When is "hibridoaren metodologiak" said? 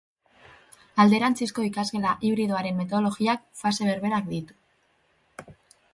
2.29-3.47